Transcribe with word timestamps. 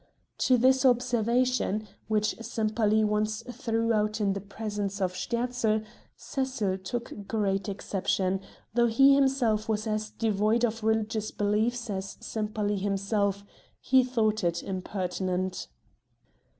To 0.39 0.57
this 0.57 0.83
observation, 0.83 1.87
which 2.07 2.35
Sempaly 2.39 3.03
once 3.03 3.43
threw 3.43 3.93
out 3.93 4.19
in 4.19 4.33
the 4.33 4.41
presence 4.41 4.99
of 4.99 5.13
Sterzl, 5.13 5.83
Cecil 6.15 6.79
took 6.79 7.27
great 7.27 7.69
exception, 7.69 8.41
though 8.73 8.87
he 8.87 9.13
himself 9.13 9.69
was 9.69 9.85
as 9.85 10.09
devoid 10.09 10.65
of 10.65 10.83
religious 10.83 11.29
beliefs 11.29 11.87
as 11.91 12.17
Sempaly 12.19 12.79
himself; 12.79 13.43
he 13.79 14.03
thought 14.03 14.43
it 14.43 14.63
impertinent. 14.63 15.67